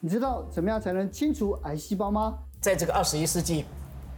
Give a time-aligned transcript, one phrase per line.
[0.00, 2.38] 你知道怎么样才能清除癌细胞吗？
[2.60, 3.64] 在这个二十一世纪，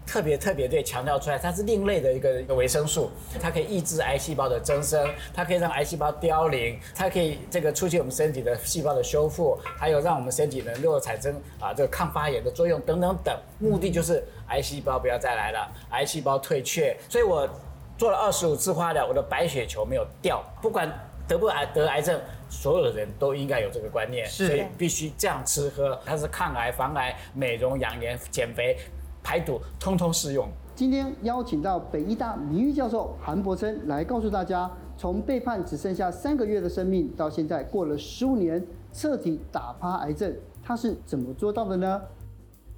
[0.07, 16.95] 特别特别对强调出来，它是另类的一个一个维生素，它可以抑制癌细胞的增生，它可以让癌细胞凋零，它可以这个促进我们身体的细胞的修复，还有让我们身体能够产生啊这个抗发炎的作用等等等，目的就是癌细胞不要再来了，癌细胞退却。
[17.09, 17.49] 所以我
[17.97, 20.93] 做了二十五次化疗，我的白血球没有掉，不管
[21.27, 22.21] 得不癌得癌症。
[22.51, 25.99] 所有的人都应该有这个观念，所以必须这样吃喝。
[26.05, 28.77] 它是抗癌、防癌、美容、养颜、减肥、
[29.23, 30.49] 排毒，通通适用。
[30.75, 42.03] 今天邀请到北医大名誉教授韩博生来告诉大家，从被判只剩下三个月的生命，到现在过了十五年，彻底打趴癌症，他是怎么做到的呢？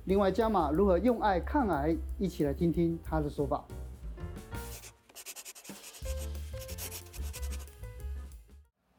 [0.06, 3.64] 另外，加码如何用爱抗癌，一起来听听他的说法。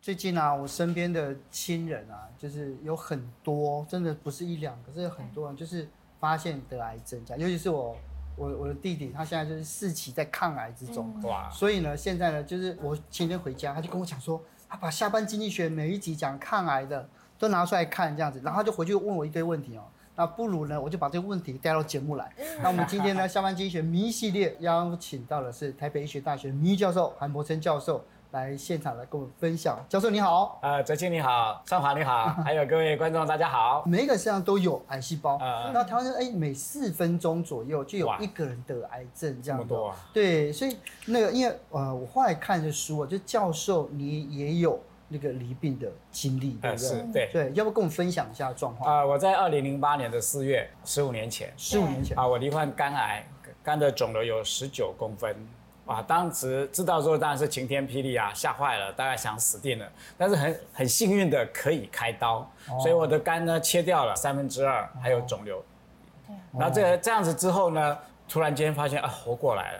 [0.04, 5.88] 最近啊，我身边的亲人啊，就是有很多，真的不是一两个，是有很多人就是
[6.20, 7.96] 发现得癌症，这样，尤其是我，
[8.36, 17.08] 我我的弟弟，他现在就是四期在抗癌之中，哇，所以呢，现在呢，就是我前天回家，他就跟我讲说，他把下班经济学每一集讲抗癌的
[17.40, 19.84] 都拿出来看，这样子，然后他就回去问我一堆问题哦，
[20.18, 22.30] 那不如呢，我就把这个问题带到节目来。
[22.62, 28.04] 那我们今天呢，下班经济学迷系列邀请到的是台北医学大学名誉教授韩柏檉教授。
[28.34, 33.84] 来现场来跟我们分享，教授你好，呃，哲青你好，尚华你好， 还有各位观众大家好。
[33.86, 39.96] 每一个身上都有癌细胞，呃、那台湾人哎，每四分钟左右就有一个人得癌症这样子，这么多啊？
[40.12, 40.76] 对，所以
[41.06, 46.78] 那个因为呃，我后来看的书啊，就教授你也有那个离病的经历，对不对？
[46.78, 48.92] 是对对，要不跟我们分享一下状况？
[48.92, 53.24] 啊、呃，我在二零零八年的四月，十五年前，十五年前啊、呃，我罹患肝癌，
[53.64, 55.36] 肝的肿瘤有十九公分。
[55.86, 59.86] 哇，当时知道之后当然是晴天霹雳啊，吓坏了，大概想死定了。
[60.18, 65.62] 但是很很幸运的可以开刀，哦、所以我的肝呢切掉了三分之二，还有肿瘤。
[66.26, 66.40] 对、哦。
[66.54, 67.98] 然后这个这样子之后呢，
[68.30, 69.80] 突然间发现啊，活过来了。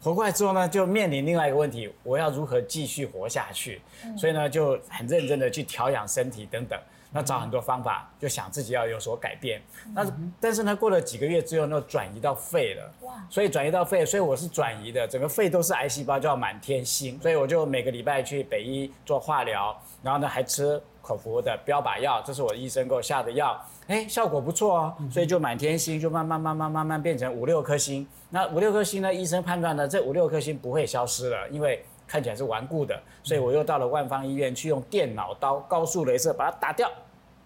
[0.00, 3.82] 活过来之后呢，就面临另外一个问题，我要如何继续活下去？
[4.04, 6.80] 嗯、所以呢，就很认真的去调养身体等等。
[7.12, 9.60] 那找很多方法，就想自己要有所改变。
[9.94, 10.04] 那
[10.40, 12.90] 但是呢，过了几个月之后，那转移到肺了。
[13.02, 13.12] 哇！
[13.28, 17.20] 所以转移到肺，所以我是转移的，整个肺都是癌细胞，叫满天星。
[17.20, 23.60] 所以我就每个礼拜去北医做化疗，然后呢还吃口服的标靶药，这是我医生给我下的药。
[23.88, 28.06] 哎，效果不错哦，所以就满天星就慢慢慢慢慢慢变成五六颗星。
[28.30, 31.84] 那五六颗星呢，医生判断呢，这五六颗星不会消失了，因为。
[32.12, 36.86] 看起来是顽固的，所以我又到了万方医院去用电脑刀高速镭射把它打掉。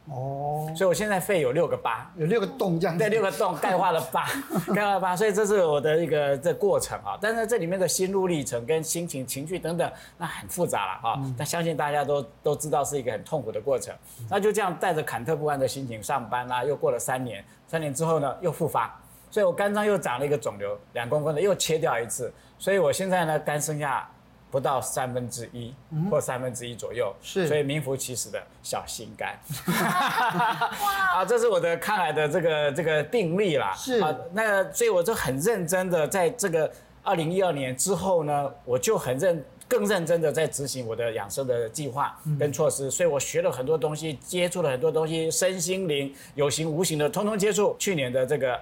[0.06, 2.98] 哦，所以我现在肺有六个疤，有六个洞这样。
[2.98, 4.26] 对，六个洞钙化的疤，
[4.74, 5.14] 钙化的 疤。
[5.14, 7.16] 所以这是我的一个这过程啊。
[7.20, 9.88] 但是这里面的心路历程跟心情、情绪等等，
[10.18, 11.20] 那很复杂了哈。
[11.38, 13.94] 但相信大家都都知道是一个很痛苦的过程。
[14.28, 16.64] 那就这样带着忐忑不安的心情上班啦。
[16.64, 19.00] 又过了三年，三年之后呢，又复发，
[19.30, 22.32] 所以我肝脏又长了一个肿瘤，两公分的，又切掉一次。
[22.58, 24.08] 所以我现在呢，肝剩下。
[24.56, 25.70] 不到三分之一
[26.10, 29.38] 或三分之一左右，是，所以名副其实的小心肝。
[30.80, 31.20] 哇！
[31.20, 33.74] 啊，这是我的抗癌的这个这个病例啦。
[33.76, 36.72] 是啊，那所以我就很认真的在这个
[37.02, 42.90] 二零一二年之后呢，我就很认更认真的在执行我的养生的计划跟措施。
[42.90, 47.76] 所以我学了很多东西，接触了很多东西，身心灵有形无形的通通接触。
[47.78, 48.58] 去年的这个。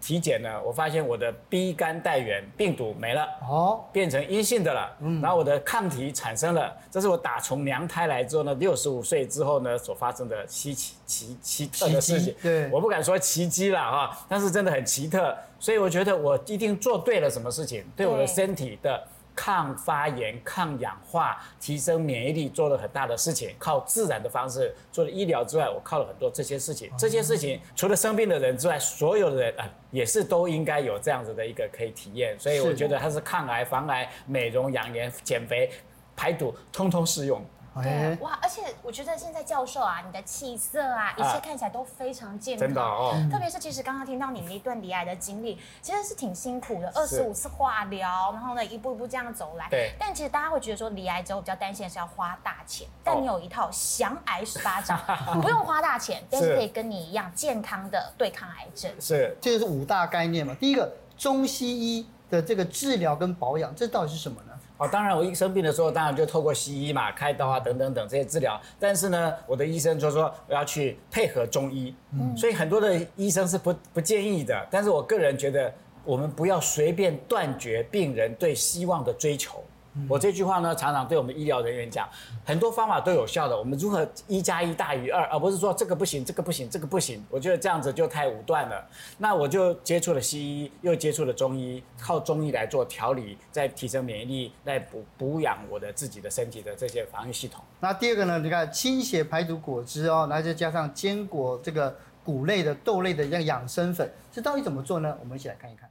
[0.00, 19.02] 体检呢，我发现我的 B 肝带原病毒没了，哦，变成阴性的了，嗯，然后我的抗体产生了，这是我打从娘胎来之后呢，六十五岁之后呢所发生的稀奇奇奇特的事情，对，我不敢说奇迹了哈，但是真的很奇特，所以我觉得我一定做对了什么事情，对我的身体的。
[19.40, 23.54] 抗发炎、抗氧化、提升免疫力，做了很大的事情。
[23.56, 26.90] 靠自然的方式做了医疗之外，我靠了很多这些事情。
[26.98, 32.36] 这些事情除了生病的人之外，所有的人啊，也是都应该有这样子的一个可以体验。
[32.36, 35.70] 所以我觉得它是抗癌、防癌、美容、养颜、减肥、
[36.16, 37.40] 排毒，通通适用。
[37.82, 38.38] 对，哇！
[38.42, 42.66] 而且我觉得现在教授啊，你的气色啊，一切看起来都非常健康。
[42.66, 43.14] 真的哦。
[43.30, 49.68] 特别是其实刚刚听到你那段离癌的经历，其实是挺辛苦的，二十五次化疗，然后呢一步一步这样走来。
[49.70, 49.92] 对。
[49.98, 54.96] 但其实大家会觉得说离癌之后比较担心的是要花大钱，但你有一套降癌十八招，
[55.40, 58.90] 不用花大钱，但是可以跟你一样健康的对抗癌症。
[59.00, 60.54] 是，这个是五大概念嘛。
[60.58, 64.47] 第一个，中西医的这个治疗跟保养，这到底是什么呢？
[64.78, 68.58] 哦，当然，我一生病的时候，当然就透过西医嘛，开刀啊，等等等这些治疗。
[68.78, 74.66] 但是呢，我的医生就说我要去配合中医，嗯，所以很多的医生是不不建议的。
[74.70, 79.62] 但是我个人觉得，我们不要随便断绝病人对希望的追求。
[80.08, 82.08] 我这句话呢，常常对我们医疗人员讲，
[82.44, 83.58] 很多方法都有效的。
[83.58, 87.24] 我们如何一加一大于二，而不是说这个不行，这个不行，这个不行。
[87.30, 88.86] 我觉得这样子就太武断了。
[89.18, 97.64] 那我就接触了西医，又接触了中医，靠中医来做调理，再提升免疫力，来补补养我的自己的身体的这些防御系统。
[97.80, 98.38] 那第二个呢？
[98.38, 105.16] 你看清血排毒果汁哦，那再加上坚果这个谷类的豆类的这样养生粉，这到底怎么做呢？
[105.20, 105.88] 我们一起来看一看。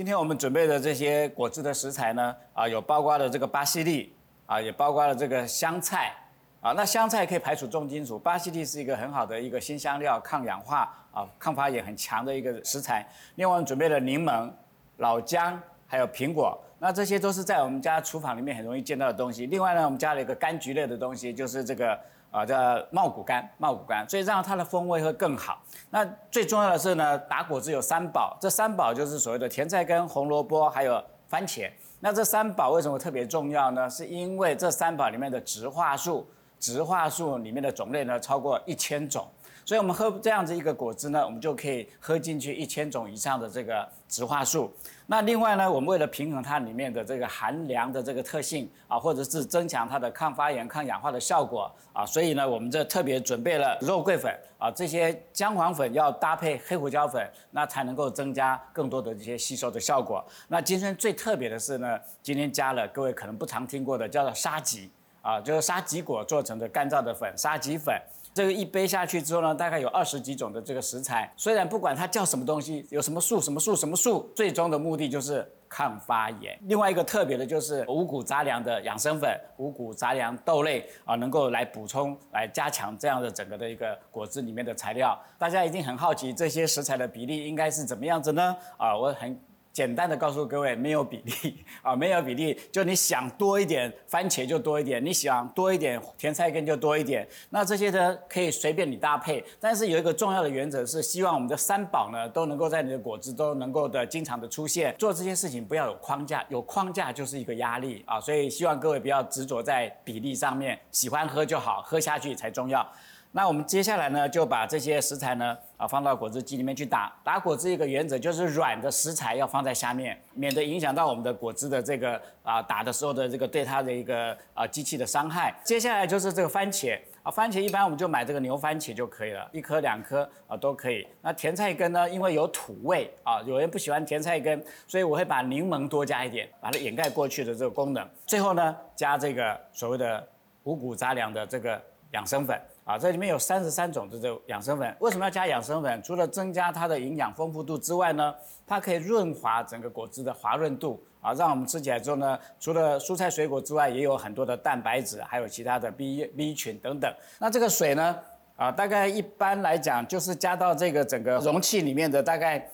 [0.00, 4.10] 今天我们准备的这些果汁的食材呢，啊，有包括了这个巴西利，
[4.46, 6.14] 啊，也包括了这个香菜，
[6.62, 13.06] 啊，那香菜可以排除重金属，巴西利是一个很好的一个新香料，抗氧化啊，抗发炎很强的一个食材。
[13.34, 14.50] 另外，我们准备了柠檬、
[14.96, 19.44] 老姜，还有苹果，那这些都是在我们家厨房里面很容易见到的东西。
[19.48, 22.00] 另外呢，我们加了一个柑橘类的东西，就是这个。
[22.30, 22.56] 啊，叫
[22.90, 25.60] 茂谷柑，茂谷柑，所以这样它的风味会更好。
[25.90, 31.70] 那最重要的是呢，打果汁有三宝，这三宝就是所谓的甜菜根、红萝卜还有番茄。
[31.98, 33.90] 那这三宝为什么特别重要呢？
[33.90, 36.26] 是因为这三宝里面的植化素，
[36.58, 39.26] 植化素里面的种类呢超过一千种。
[39.62, 44.72] 所以，我们喝这样子一个果汁呢，我们就可以喝进去一千种以上的这个植化素。
[45.10, 60.24] 那另外呢，我们为了平衡它里面的这个寒凉的这个特性啊，或者是增强它的抗发炎、抗氧化的效果啊，所以呢，我们这特别准备了肉桂粉啊，这些姜黄粉要搭配黑胡椒粉，那才能够增加更多的这些吸收的效果。
[60.46, 64.88] 那今天最特别的是呢，今天加了各位可能不常听过的，叫做沙棘
[65.22, 68.00] 啊，就是沙棘果做成的干燥的粉，沙棘粉。
[68.32, 71.30] 这个一杯下去之后呢，大概有二十几种的这个食材。
[71.36, 76.58] 虽然不管它叫什么东西，有什么素什么素什么素，最终的目的就是抗发炎。
[76.62, 85.18] 另外一个特别的就是五谷杂粮的养生粉，五谷杂粮豆类啊，能够来补充、来加强这样的整个的一个果汁里面的材料。
[85.36, 88.56] 大家一定很好奇这些食材的比例应该是怎么样子呢？
[88.76, 89.38] 啊，我很。
[89.80, 97.26] 简单的告诉各位，没有比例 啊，没有比例，就你想多一点番茄就多一点，你想多一点甜菜根就多一点。
[97.48, 104.94] 那这些呢，可以随便你搭配，但是有一个重要的原则是，希望我们的三宝呢都能够在你的果汁都能够的经常的出现。
[104.98, 112.86] 做这些事情不要有框架，有框架就是一个压力啊，所以希望各位不要执着在比例上面，喜欢喝就好，喝下去才重要。
[113.32, 117.12] 那我们接下来呢，就把这些食材呢，啊，放到果汁机里面去打。
[117.22, 125.54] 打果汁一个原则就是软的食材要放在下面，免得影响到我们的果汁的这个啊打的时候的这个对它的一个啊机器的伤害。
[125.62, 131.06] 接下来就是这个番茄啊，番茄一般我们就买这个牛番茄就可以了，一颗两颗啊都可以。
[131.22, 138.04] 那甜菜根呢，因为有土味啊，有人不喜欢甜菜根，所以我会把柠檬多加一点，把它掩盖过去的这个功能。
[138.26, 140.28] 最后呢，加这个所谓的
[140.64, 141.80] 五谷杂粮的这个
[142.10, 142.60] 养生粉。
[142.90, 146.02] 啊，这里面有三十三种这种养生粉，为什么要加养生粉？
[146.02, 148.34] 除了增加它的营养丰富度之外呢，
[148.66, 157.08] 它可以润滑整个果汁的滑润度啊，让我们吃起来之后呢，除了蔬菜水果之外，也有很多的蛋白质，还有其他的 B B 群等等。
[157.38, 158.18] 那这个水呢，
[158.56, 162.72] 啊，大概一般来讲就是加到这个整个容器里面的大概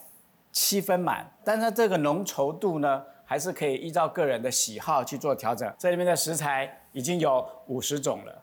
[0.50, 5.70] 七分满，但是这个浓稠度呢，还是可以依照个人的喜好去做调整。
[5.76, 8.42] 这里面的食材已经有五十种了。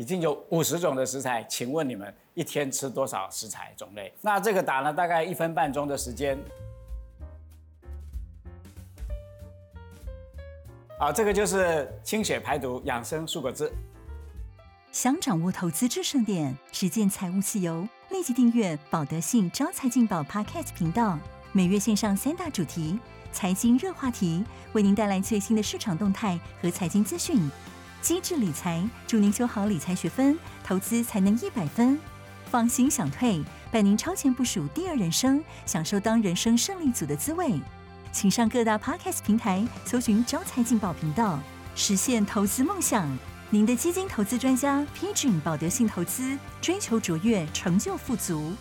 [0.00, 4.10] 已经有五十种的食材，请问你们一天吃多少食材种类？
[4.22, 6.38] 那这个打了大概一分半钟的时间。
[10.98, 13.70] 好，这个就是清血排毒养生蔬果汁。
[14.90, 21.18] 想掌握投资制胜点，实践财务自由，立即订阅保德信招财进宝 Podcast 频道，
[21.52, 22.98] 每月线上三大主题
[23.32, 24.42] 财经热话题，
[24.72, 27.38] 为您带来最新的市场动态和财经资讯。
[28.00, 31.98] 机智理财，祝您修好理财学分，投资才能一百分。
[32.50, 37.60] 放心享退，伴您超前部署第二人生，享受当人生胜利组的滋味。
[38.10, 41.38] 请上各大 Podcast 平台搜寻“招财进宝”频道，
[41.76, 43.06] 实现投资梦想。
[43.50, 48.54] 您的基金投资专家 Pigeon 保德信投资，追求卓越，成就富足。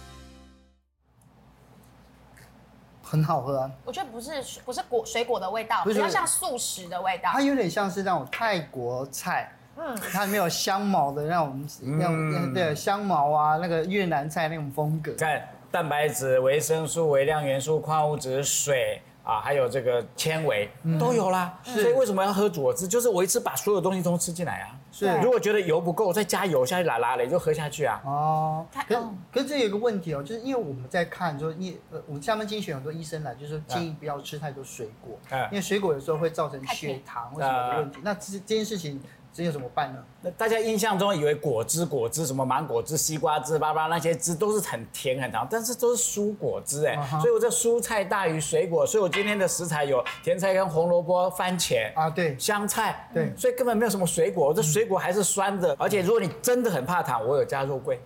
[3.09, 3.71] 很好喝啊！
[3.85, 4.31] 我觉得不是
[4.63, 7.31] 不是果水果的味道，比较像素食的味道。
[7.33, 15.11] 它有点像是那种泰国菜，嗯，它里面有香茅的那种那种对香茅啊，那个越南菜那种风格。
[15.17, 20.67] 看蛋白质、维生素、微量元素、矿物质、水啊，还有这个纤维
[20.99, 21.59] 都有啦。
[21.63, 22.87] 所以为什么要喝果汁？
[22.87, 24.75] 就是我一次把所有东西都吃进来啊。
[24.91, 28.01] 是，如果觉得油不够，再加油下去拉拉嘞，就喝下去啊。
[28.03, 28.95] 哦，可
[29.31, 35.19] 可是这有一个问题哦，就是因为我们在看，就是医呃，我们下面精选很多医生来，就是建议不要吃太多水果，
[35.51, 37.99] 因为水果有时候会造成血糖或什么的问题。
[38.03, 38.99] 那这这件事情
[39.31, 40.03] 这又怎么办呢？
[40.21, 47.21] 那大家印象中以为果汁、果汁什么芒果汁、西瓜汁、巴拉那些汁都是很甜很糖，但是都是蔬果汁哎，uh huh.
[47.21, 58.01] 所以我这蔬菜大于水果，所以我今天的食材有甜菜跟红萝卜、番茄啊，对，香菜，对，所以根本没有什么水果，我这水果还是酸的，而且如果你真的很怕糖，我有加肉桂。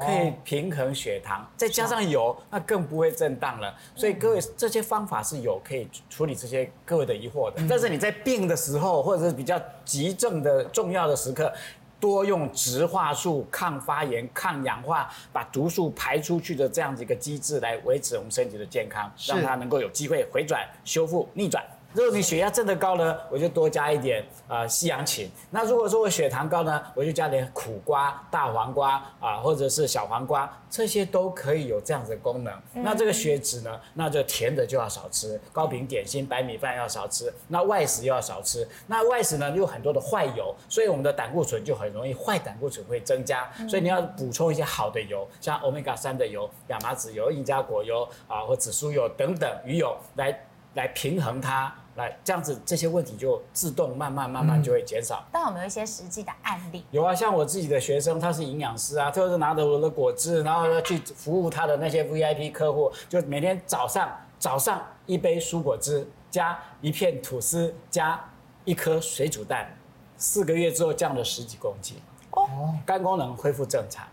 [0.00, 3.74] 可以平衡血糖，再加上油，那更不会震荡了。
[3.94, 7.62] 所以各位，这些方法是有可以处理这些各位的疑惑的。
[7.68, 11.52] 但是你在病的时候，或者是比较急症的重要的时刻，
[12.00, 21.62] 多用植化素抗发炎、抗氧化，把毒素排出去的这样子一个机制来维持我们身体的健康，让它能够有机会回转、修复、逆转。
[21.94, 25.30] 如果你血压真的高呢，我就多加一点呃西洋芹。
[25.50, 32.52] 那如果说我血糖高呢，我就加点苦瓜、大黄瓜啊、呃，或者是小黄瓜，这些都可以有这样子的功能。
[32.74, 38.66] 嗯、那这个血脂呢，那就甜的就要少吃，糕饼、点心、白米饭要少吃，那外食又要少吃。
[38.86, 43.50] 那外食呢，又有很多的坏油，所以我们的胆固醇就很容易坏胆固醇会增加。
[43.68, 51.72] 所以你要补充一些好的油，像欧米伽三的油、亚麻籽油、印加果油啊，或紫苏油等等鱼油来来平衡它。
[51.96, 55.22] 来，这样子这些问题就自动慢慢慢慢就会减少。
[55.30, 56.84] 但有没有一些实际的案例？
[56.90, 68.18] 有啊，像我自己的学生，他是营养师啊，就是拿着我的果汁，然后去服务他的那些 VIP 客户，就每天早上早上一杯蔬果汁，加一片吐司，加
[68.64, 69.76] 一颗水煮蛋，
[70.16, 71.98] 四个月之后降了十几公斤，
[72.30, 74.06] 哦，肝功能恢复正常，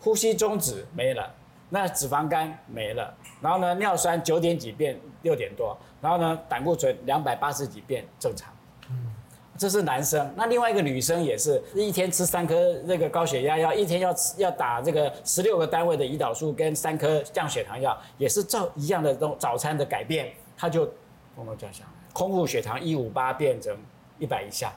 [0.00, 1.32] 呼吸中止没了，
[1.68, 5.78] 那脂肪肝没了，然后呢，尿酸九点几变六点多。
[6.00, 8.52] 然后呢，胆固醇两百八十几变正常，
[8.88, 9.12] 嗯，
[9.56, 10.32] 这是男生。
[10.36, 20.88] 那另外一个女生也是一天吃三颗那个高血压药，一天要吃要打这个十六个单位的胰岛素跟三颗降血糖药，也是照一样的这种早餐的改变，他就
[21.34, 23.76] 我们讲讲，空腹血糖一五八变成
[24.20, 24.72] 一百以下，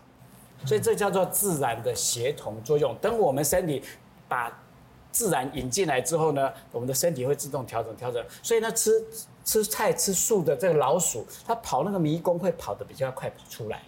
[0.65, 2.95] 所以这叫做自然的协同作用。
[2.99, 3.83] 等我们身体
[4.27, 4.51] 把
[5.11, 8.25] 自然引进来之后呢，我们的身体会自动调整调整。
[8.41, 8.91] 所以呢，吃。
[9.51, 13.81] 吃菜吃素的这个老鼠，它跑那个迷宫会跑得比较快跑出来，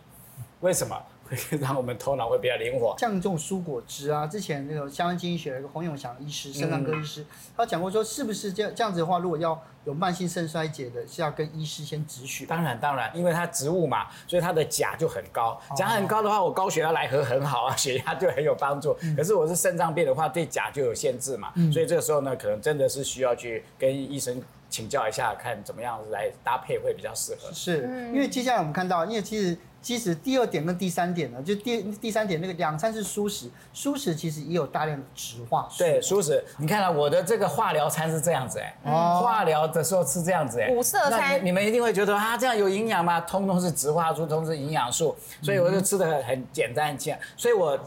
[0.60, 1.01] 为什么？
[1.24, 2.93] 会让我们头脑会比较灵活。
[3.00, 12.46] 像这种蔬果汁啊，之前那个相关经济学的一个洪永祥医师，肾脏科医师，嗯、他讲过说，是不是这样这样子的话，如果要有慢性肾衰竭的，是要跟医师先止血？
[12.46, 18.93] 当然当然，因为它植物嘛，所以它的钾就很高，钾很高的话，我高血压来喝很好啊， 血压就很有帮助。
[19.01, 24.43] 嗯、可是我是肾脏病的话，对钾就有限制嘛，嗯、所以这个时候呢，可能真的是需要去跟医生。
[24.74, 27.51] 请教一下，看怎么样来搭配会比较适合。
[27.53, 35.77] 是，因为接下来我们看到，因为其实其实第二点跟第三点呢，就第第三点那个两餐是蔬食，蔬食其实也有大量的植化素。
[35.77, 43.22] 对，蔬食，你看啊，我的这个化疗餐是这样子哎，哦，化疗的时候吃这样子哎，五色餐，你们一定会觉得啊，这样有营养吗？
[43.22, 47.80] 通通是植化素，通通是营养素，所以我就吃的很很简单很轻，所以我。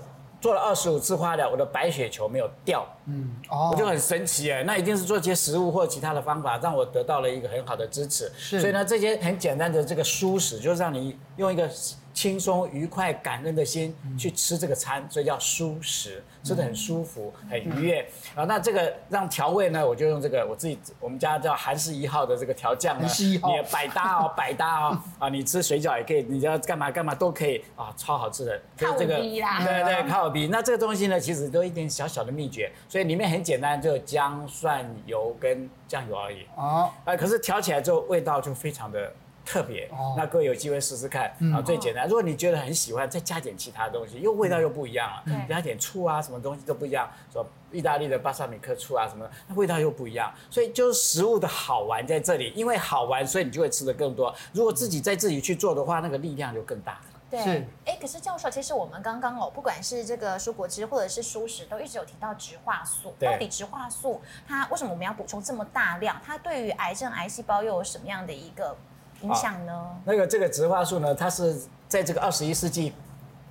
[0.47, 8.31] 做了二十五次化疗，我的白血球没有掉，嗯，哦，我就很神奇哎，那一定是做一些食物或其他的方法，让我得到了一个很好的支持。
[8.39, 11.69] 是，所以呢，这些很简单的这个舒适，就是让你用一个。
[12.17, 18.45] 轻松、愉快、感恩的心去吃这个餐，所以叫舒食，吃得很舒服、很愉悦啊。
[18.45, 23.07] 那这个让调味呢，我就用这个我自己我们家叫韩式一号的这个调酱呢，
[23.53, 25.29] 也百搭哦， 百搭哦啊！
[25.29, 28.59] 你吃水饺也可以，你要干嘛干嘛都可以啊，超好吃的。
[28.79, 30.47] 靠这个，对对，靠比。
[30.47, 36.47] 那这个东西呢，其实都一点小小的秘诀，所以里面很简单，就姜、蒜、油跟酱油而已。
[36.57, 39.13] 哦，啊，可是调起来之后味道就非常的。
[39.47, 42.07] 特别，哦那各位有机会试试看啊，最简单。
[42.09, 45.47] 如果你觉得很喜欢，再加点其他东西，又味道又不一样了。
[45.49, 47.09] 加点醋啊，什么东西都不一样。
[47.33, 50.35] 说意大利的巴萨米克醋啊，什么那味道又不一样。
[50.51, 54.35] 所以就是食物的好玩在这里，因为好玩，所以你就会吃的更多。
[54.53, 57.01] 如果自己在自己去做的话，那个力量就更大。
[57.31, 57.41] 对，
[57.85, 63.15] 哎，可是教授，其实我们刚刚哦，不管是这个蔬果汁或者是蔬食，都一直有提到植化素。
[63.21, 66.21] 到底植化素它为什么我们要补充这么大量？
[66.25, 68.77] 它对于癌症癌细胞又有什么样的一个？
[69.23, 69.97] 影响呢、哦？
[70.05, 71.57] 那个这个植化素呢，它是
[71.89, 72.93] 在这个二十一世纪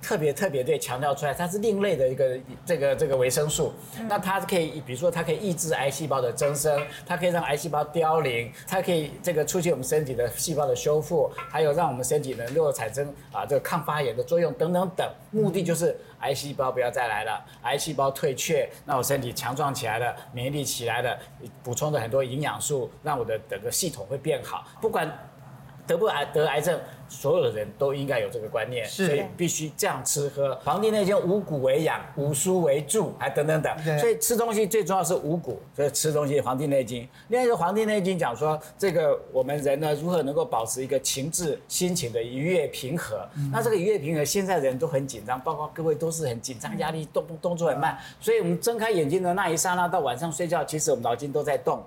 [0.02, 3.72] 特别特别对强调出来，它是另类的一个这个这个维生素。
[3.98, 15.10] 嗯、那它可以，比如说它可以抑制癌细胞的增生，它可以让癌细胞凋零，它可以这个促进我们身体的细胞的修复，还有让我们身体能够产生啊这个抗发炎的作用等等等。
[15.32, 21.18] 目的就是癌细胞不要再来了，癌细胞退却，那我身体强壮起来了，免疫力起来了，
[21.64, 25.10] 补充的很多营养素，让我的整个系统会变好，不管。
[25.86, 26.78] 得不癌得癌症，
[27.08, 30.54] 所有的人都应该有这个观念，所以必须这样吃喝。
[30.64, 33.98] 《黄帝内经》五谷为养，五蔬为助，还等等等。
[33.98, 37.02] 所以吃东西最重要是五谷，所以吃东西《黄帝内经》。
[37.28, 43.26] 另外一个《黄帝内经》讲说，这个我们人呢如何能够保持一个情志心情的愉悦平和。
[43.36, 47.96] 嗯、那这个愉悦平和，现在人都很紧张，包括各位都是很紧张，压力动动作很慢。
[48.20, 51.82] 所以我们睁开眼睛的那一刹那到晚上睡觉，其实我们脑筋都在动。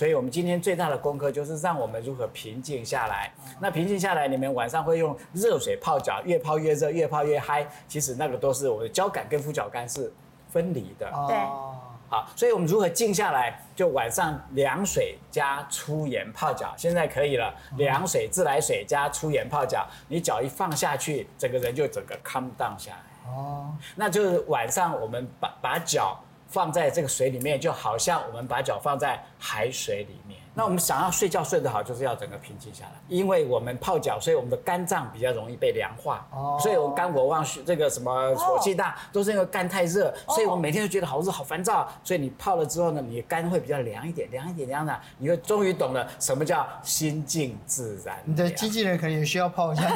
[0.00, 3.30] 所以，我们今天最大的功课就是让我们如何平静下来。
[3.60, 7.68] 那平静下来，你们晚上会用热水泡脚，越泡越热，越泡越嗨。
[7.86, 10.10] 其实那个都是我的交感跟副交感是
[10.48, 11.06] 分离的。
[11.28, 11.36] 对。
[12.08, 13.62] 好，所以我们如何静下来？
[13.76, 17.54] 就晚上凉水加粗盐泡脚，现在可以了。
[17.76, 23.30] 凉水、自来水加粗盐泡脚，你脚一放下去，整个人就整个 calm down 下来。
[23.30, 23.76] 哦。
[23.96, 26.18] 那就是晚上我们把把脚。
[26.50, 30.38] 放在这个水里面，就好像我们把脚放在海水里面。
[30.52, 32.92] 那我们想要睡觉睡得好，就是要整个平静下来。
[33.08, 36.26] 因为我们泡脚，所以我们的肝脏比较容易被凉化。
[36.32, 36.58] 哦。
[36.60, 40.12] 所以我们肝火旺，这个什么火气大，都是因为肝太热。
[40.28, 41.88] 所以我每天都觉得好热、好烦躁。
[42.02, 48.18] 所以你泡了之后呢，你的肝会比较凉一点，凉一点，凉的，你会终于懂了什么叫心静自然。
[48.24, 49.88] 你的经纪人可能也需要泡一下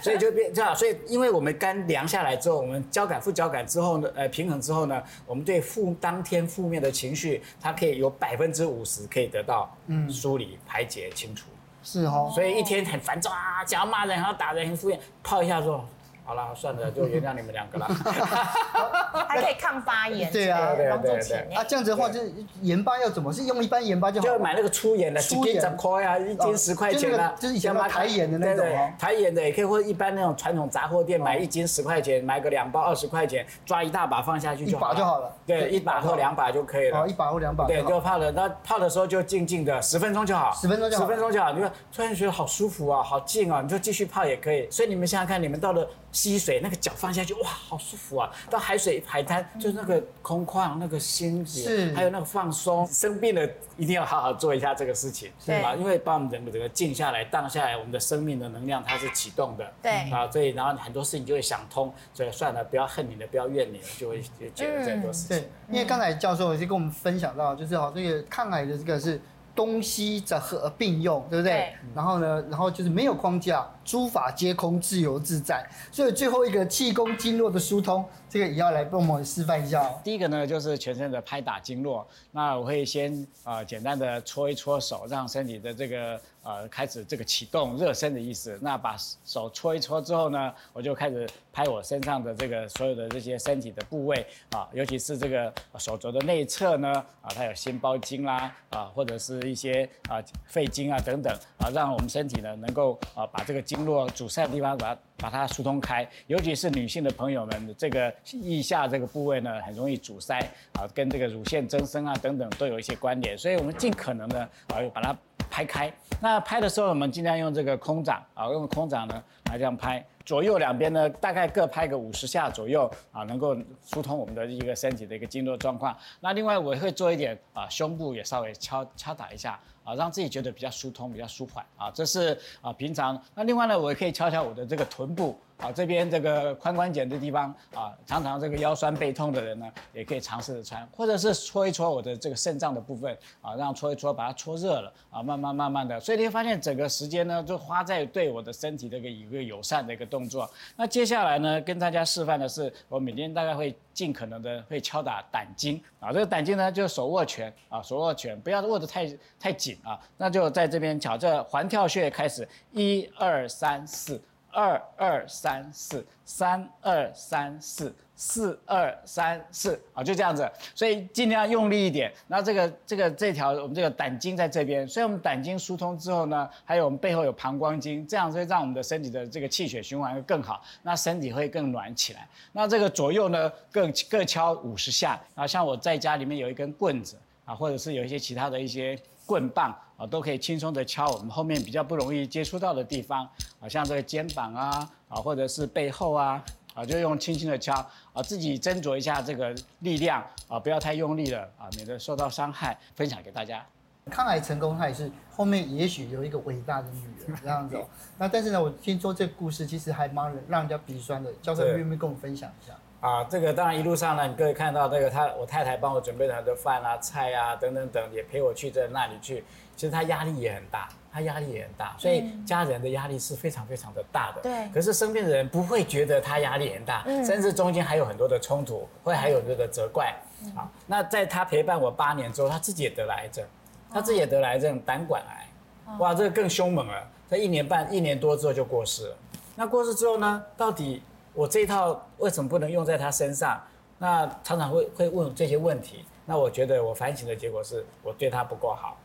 [0.00, 0.76] 所以就变这样。
[0.76, 8.11] 所以因为我们肝凉下来之后，我们交感、副交感之后呢，呃，平衡之后呢，我们对负当天负面的情绪，它可以有。
[8.18, 9.70] 百分之五十可以得到
[10.10, 11.48] 梳理、排解、清除，
[11.82, 12.30] 是哦。
[12.34, 15.84] 所以一天很烦躁啊，想要骂人，还要打人，很敷衍，泡一下说。
[16.24, 17.88] 好了，算了，就原谅你们两个了。
[19.28, 21.54] 还可以抗发炎，对啊，对对对。
[21.54, 23.32] 啊，这样子的话，就是盐巴要怎么？
[23.32, 24.26] 是用一般盐巴就好？
[24.26, 27.34] 就买那个粗盐的，粗盐十块啊，一斤十块钱啊。
[27.38, 28.90] 就是以前买台盐的那种哦。
[28.98, 34.94] 台盐的也可以，或者一般那种传统杂货店买一斤十块钱，买个两包二十块钱，抓一大把放下去就好了。
[34.94, 35.36] 一把就好了。
[35.46, 37.06] 对，一把或两把就可以了。
[37.06, 37.66] 一把或两把。
[37.66, 38.30] 对，就泡了。
[38.30, 40.52] 那泡的时候就静静的，十分钟就好。
[40.54, 41.02] 十分钟就好。
[41.02, 41.52] 十分钟就好。
[41.52, 44.70] 你说突然觉得好舒服啊，好静啊，你就继续泡也可以。
[44.70, 46.90] 所以你们想想看，你们到了溪水那个脚。
[46.94, 48.30] 放下去哇，好舒服啊！
[48.48, 52.86] 到海水海滩，就是那个空旷，那个心是，还有那个放松。
[52.86, 55.74] 生病了一定要好好做一下这个事情，是吧？
[55.74, 65.38] 因为把我们整个整个静下来、荡下来，我们的生命的能量它是启动的，对啊，所以然后很多事情就会想通，所以算了，不要恨你的，不要怨你了，就会解决这多事情。
[65.38, 69.20] 对，因为刚才教授也是跟我们分享到，就是哦，这个抗癌的这个是。
[69.54, 71.52] 东西在合并用，对不对？
[71.52, 71.74] 对。
[71.94, 75.66] 然后呢，然后就是没有框架，诸法皆空，自由自在。
[75.90, 80.00] 所以最后一个气功经络的疏通，这个也要来帮我们示范一下哦。
[80.04, 82.06] 第一个呢，就是全身的拍打经络。
[82.30, 86.20] 那我会先啊、简单的搓一搓手，让身体的这个。
[86.44, 88.58] 呃，开始这个启动热身的意思。
[88.60, 106.06] 那把手搓一搓之后呢，我就开始拍我身上的这个所有的这些身体的部位啊，尤其是这个手肘的内侧呢，啊，它有心包经啦，啊，或者是一些啊肺经啊等等啊，让我们身体呢能够啊把这个经络阻塞的地方把它把它疏通开。
[106.26, 110.38] 尤其是女性的朋友们，这个腋下这个部位呢很容易阻塞
[110.74, 115.16] 啊，跟这个乳腺增生啊等等都有一些关联，所以我们尽可能的啊把它。
[115.50, 123.54] 拍开，那拍的时候，我们尽量用这个空掌啊，用空掌呢来这样拍，左右两边呢大概各拍个五十下左右啊，能够
[123.84, 125.94] 疏通我们的一个身体的一个经络状况。
[126.20, 131.90] 那另外我会做一点啊，胸部也稍微敲敲打一下啊，让自己觉得比较疏通、比较舒缓啊。
[131.92, 133.20] 这是啊平常。
[133.34, 135.38] 那另外呢，我也可以敲敲我的这个臀部。
[135.58, 150.50] 啊，这边这个髋关节的地方啊，常常这个腰酸背痛的人呢，也可以尝试着穿，或者是搓一搓我的这个肾脏的部分啊，让搓一搓，把它搓热了啊，慢慢慢慢的，所以你会发现整个时间呢，就花在对我的身体这个一个友善的一个动作。
[150.74, 159.06] 那接下来呢，跟大家示范的是，我每天大概会尽可能的会敲打胆经啊，这个胆经呢，就是手握拳啊，手握拳，不要握得太
[159.38, 164.20] 太紧啊，那就在这边敲，这环跳穴开始，一二三四。
[164.52, 172.12] 二二三四，三二三四，四二三四，啊，就这样子，所以尽量用力一点。
[172.28, 182.28] 那这个这个这条我们这个胆经在这边，所以我们胆经疏通之后呢，还有我们背后有膀胱经，这样子会让我们的身体的这个气血循环会更好，那身体会更暖起来。
[182.52, 185.18] 那这个左右呢，各各敲五十下。
[185.34, 188.98] 啊，像我在家里面有一根棍子啊，或者是有一些其他的一些。
[189.24, 193.24] 棍棒啊，都可以轻松的敲我们后面比较不容易接触到的地方
[193.60, 196.42] 啊，像这个肩膀啊啊，或者是背后啊
[196.74, 197.72] 啊，就用轻轻的敲
[198.12, 202.76] 啊，自己斟酌一下这个力量啊，不要太用力了啊，免得受到伤害。
[202.96, 203.64] 分享给大家，
[204.10, 207.86] 抗癌成功，他也是后面也许有一个伟大的女人这样子哦。
[208.18, 212.72] 那但是呢，我听说这个故事其实还蛮让人家鼻酸的，教授愿不愿意跟我们分享一下？
[213.00, 219.44] 啊，这个当然一路上呢，你各位看到那个他，我太太帮我准备了很多饭啊、菜啊等等等，也陪我去这那里去。
[219.76, 224.40] 其实他压力也很大，他压力也很大，所以家人的压力是非常非常的大的。
[224.42, 224.68] 对。
[224.72, 230.14] 可是身边的人不会觉得他压力很大，嗯、甚至中间还有很多的冲突，会还有这个责怪。
[230.44, 233.44] 嗯、啊，那在他陪伴我八年之后，他自己也得了癌症，
[233.90, 235.96] 他自己也得了癌症，胆管癌。
[235.98, 239.16] 哇，这个更凶猛了，在一年半、一年多之后就过世了。
[239.54, 240.44] 那过世之后呢？
[240.56, 241.02] 到底？
[241.34, 243.58] 我这一套为什么不能用在他身上？
[243.98, 246.04] 那常常会会问这些问题。
[246.26, 248.96] 那我觉得我反省的结果是我对他不够好。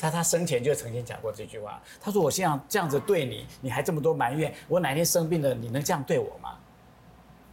[0.00, 6.56] 在他生前就曾经讲过这句话，他说：“我现在这样子对你，你还这么多埋怨，我哪天生病了，你能这样对我吗？”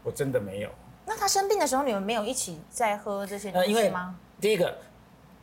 [0.02, 0.70] 我真的没有。
[1.06, 4.16] 那他生病的时候，你们没有一起在喝这些东西吗？
[4.40, 4.74] 第一个，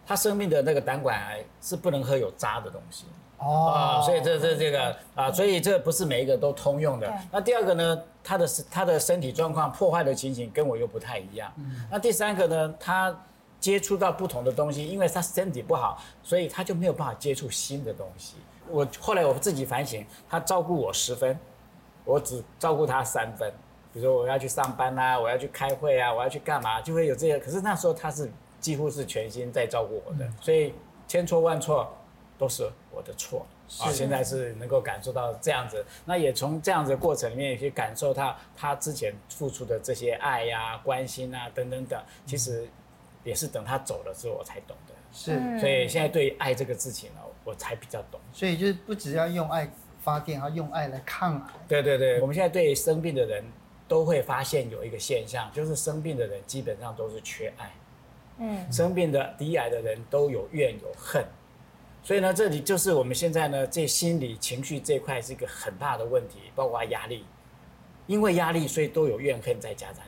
[0.06, 3.04] 他生病的那个胆管癌是不能喝有渣的东西。
[3.36, 7.12] 哦，所以这这这个啊，所以这不是每一个都通用的。
[7.30, 11.52] 那第二个呢，他的他的身体状况破坏的情形跟我又不太一样。
[11.58, 13.14] 嗯那第三个呢，他
[13.64, 18.34] 接触到不同的东西，因为他身体不好，所以他就没有办法接触新的东西。
[18.68, 21.38] 我后来我自己反省，他照顾我十分，
[22.04, 23.50] 我只照顾他三分。
[23.90, 27.38] 比如说我要去上班啊，我要去开会啊，我要去干嘛，就会有这些。
[27.38, 30.74] 可是那时候他是几乎是全心在照顾我的，所以
[31.08, 31.90] 千错万错。
[32.36, 33.46] 都是我的错
[33.78, 33.86] 啊！
[33.92, 42.68] 现在是能够感受到这样子，那也从这样子的过程里面也可以感受到他之前付出的这些爱呀、啊、关心啊等等等，其实
[43.24, 44.94] 也是等他走了之后我才懂的。
[45.12, 48.20] 是，所以现在对爱这个事情呢，我才比较懂。
[48.32, 49.68] 所以就是不只要用爱
[50.00, 51.52] 发电，要用爱来抗癌。
[51.66, 53.44] 对对对，我们现在对生病的人
[53.88, 57.72] 都会发现有一个现象，就是生病的人基本上都是缺爱。
[58.38, 61.24] 嗯，生病的、低癌的人都有怨有恨。
[62.02, 67.24] 所以呢，这里就是我们现在呢，这心理情绪这块是一个很大的问题，包括压力，
[68.06, 70.04] 因为压力，所以都有怨恨在家长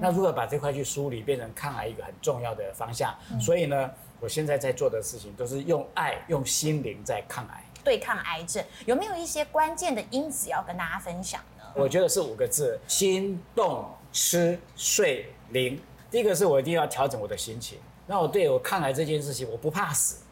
[0.00, 3.14] 那如何把这块去梳理，变成抗癌一个很重要的方向？
[3.32, 8.64] 嗯、所以呢，我现在在做的事情都是用爱、用心灵在抗癌，对抗癌症。
[8.84, 11.64] 有没有一些关键的因子要跟大家分享呢？
[11.74, 15.80] 我觉得是五个字：心动吃睡灵。
[16.10, 20.22] 第一个是我一定要调整我的心情，那我对我抗癌这件事情，我不怕死。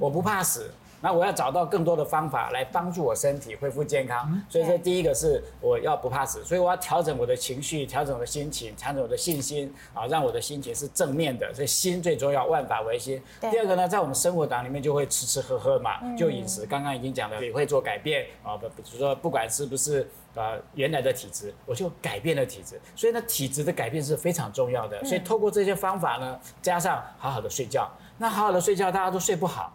[0.00, 4.42] 我不怕死，那我要找到更多的方法来帮助我身体恢复健康。
[4.48, 11.52] 所以说，第一个是我要不怕死，所以我要调整我的情绪，调整我的心情，调整我的信心啊，让我的心情是正面的。
[11.52, 13.20] 所以心最重要，万法唯心。
[13.40, 22.80] 第二个呢，在我们生活档里面就会吃吃喝喝嘛，就饮食，刚刚已经讲了，也会做改变啊，不，比如说不管是不是呃原来的体质，我就改变了体质。
[22.94, 25.04] 所以呢，体质的改变是非常重要的。
[25.04, 29.74] 所以透过这些方法呢，加上好好的睡觉，那好好的睡觉，大家都睡不好。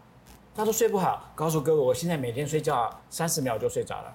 [0.58, 4.12] 他说睡不好，告诉哥哥，我现在每天睡觉三十秒就睡着了。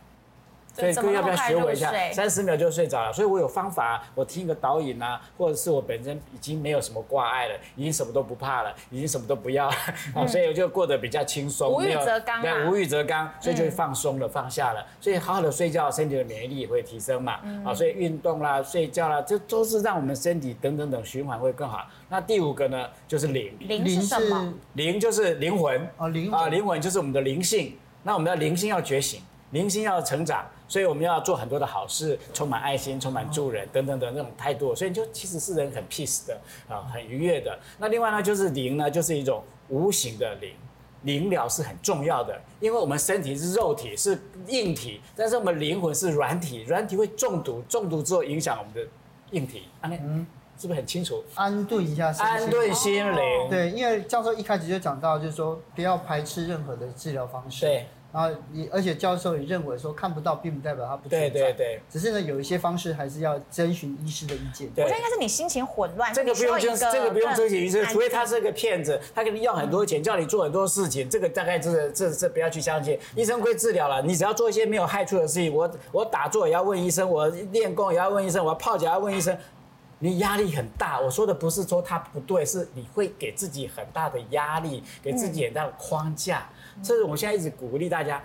[0.74, 1.92] 所以各位要不要学我一下？
[2.12, 9.76] 三十秒就睡着了，所以我有方法，我听一个导引啊，或者是我本身已经没有什么挂碍了，已经什么都不怕了，已经什么都不要了，
[10.14, 21.87] 啊， 所以我就过得比较轻松，无欲则刚，对，无欲则刚，所以就会放松了，放下了，所以好好的睡觉，身体的免疫力也会提升嘛，啊，所以运动啦，睡觉啦，这都是让我们身体等等等循环会更好。
[22.08, 24.54] 那第五个呢，就是灵，灵是什么？
[24.74, 29.20] 灵就是灵魂啊，灵啊，灵魂就是我们的灵性，那我们的灵性要觉醒。
[29.53, 37.59] 灵性要成长，所以我们要做很多的好事，充满爱心，充满助人等等等那种态度，所以就其实是人很 peace 的啊，很愉悦的。
[37.79, 40.55] 那另外呢，就是灵呢，就是一种无形的灵，
[41.03, 48.81] 灵疗是很重要的，因为我们身体是肉体是硬体，但是我们灵魂是软体，软体会中毒，中毒之后影响我们的
[49.33, 49.65] 硬体。
[49.83, 50.27] 嗯，
[50.59, 51.23] 是不是很清楚？
[51.35, 53.51] 安顿一下心，安顿心灵。
[53.51, 57.67] 对，因为教授一开始就讲到，就是说不要排斥任何的治疗方式。
[57.67, 57.87] 对。
[58.12, 61.31] 然后你，而且教授也认为说看不到，并不代表它不存在。
[61.31, 61.81] 对对对。
[61.88, 64.68] 只是呢，有一些方式还是要征询医师的意见。
[64.75, 64.85] 对。
[64.85, 66.12] 我觉得应该是你心情混乱。
[66.12, 72.98] 这个不用征，这个不用征询医生，除非他是个骗子，他给你要很多钱，叫你做很多事情，这个大概是这这不要去相信。
[73.16, 75.51] 医生会治疗了，你只要做一些没有害处的事情。
[75.51, 79.35] 我我打坐也要问医生，我练功也要问医生，我泡脚也要问医生。
[80.01, 86.51] 你压力很大，我说的不是说他不对，是你会给自己很大的压力，给自己很大的框架。
[86.82, 88.22] 这是我现在一直鼓励大家。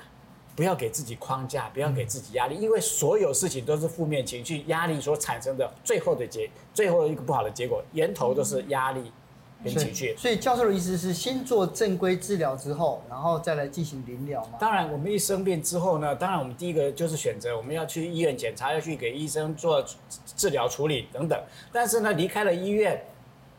[0.55, 9.11] 不要给自己框架，不要给自己压力，因为所有事情都是负面情绪、压力所产生的最后的结，最后一个不好的结果，源头都是压力
[9.63, 10.15] 跟情绪。
[10.17, 14.57] 所以教授的意思是，先做正规治疗之后，然后再来进行临疗吗？
[14.59, 19.85] 当然，我们一生病之后呢，当然我们第一个就是选择我们要去医院检查，要去给医生做
[20.35, 21.39] 治疗处理等等。
[21.71, 22.99] 但是呢，离开了医院。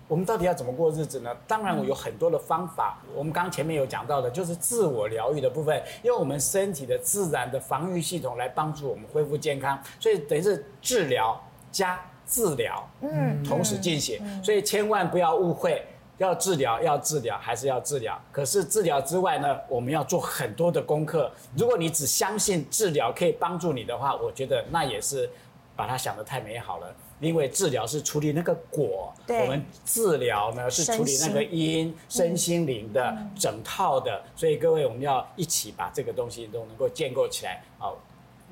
[0.09, 1.31] 我们到底要怎么过日子呢？
[1.47, 2.99] 当然，我有很多的方法。
[3.15, 9.79] 我们刚刚前面有讲到的，就是自我疗愈的部分，用我们身体的自然的防御系统来帮助我们恢复健康。
[10.01, 11.39] 所以等于是治疗
[11.71, 15.85] 加治疗，嗯，同时进行，所以千万不要误会。
[16.17, 18.21] 要治疗，要治疗，还是要治疗？
[18.33, 21.31] 可是治疗之外呢，我们要做很多的功课。
[21.57, 25.31] 如果你只相信治疗可以帮助你的话，我觉得那也是
[25.77, 26.93] 把它想得太美好了。
[27.21, 34.23] 因为治疗是处理那个果，对我们治疗呢是处理那个因，身心灵的整套的。
[34.37, 37.97] 所以各位，我们要一起把这个东西都能够建构起来，好。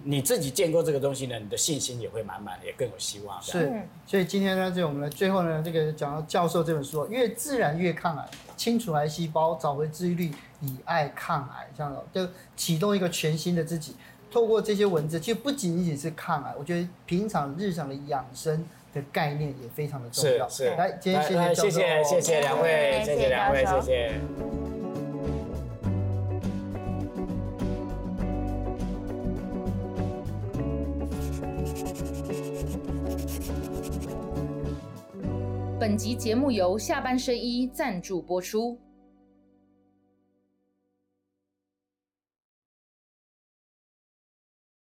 [0.04, 3.40] 你自己建构这个东西呢，你的信心也会满满，也更有希望。
[3.40, 13.96] 是，所以今天呢，就我们的最后呢，这个讲到教授这本书，越自然越抗癌，清除癌细胞，找回治愈率，以爱抗癌，这样的就启动一个全新的自己。
[14.30, 20.48] 透过这些文字，其实不仅仅是抗癌，我觉得平常日常的养生的概念也非常的重要。
[20.48, 20.70] 是是。
[20.76, 24.20] 来，今天谢谢教授，谢谢谢谢两位，谢谢两位，谢谢。
[35.78, 38.76] 本集节目由下半身衣赞助播出。